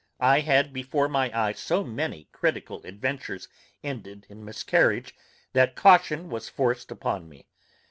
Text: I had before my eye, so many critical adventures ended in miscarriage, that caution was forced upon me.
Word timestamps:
I 0.19 0.39
had 0.39 0.73
before 0.73 1.07
my 1.07 1.29
eye, 1.31 1.51
so 1.53 1.83
many 1.83 2.27
critical 2.31 2.81
adventures 2.85 3.47
ended 3.83 4.25
in 4.29 4.43
miscarriage, 4.43 5.13
that 5.53 5.75
caution 5.75 6.27
was 6.27 6.49
forced 6.49 6.89
upon 6.89 7.29
me. 7.29 7.45